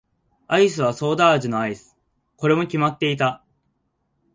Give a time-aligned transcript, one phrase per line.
[0.47, 1.95] アイスはソーダ味のアイス。
[2.35, 3.43] これも決まっていた。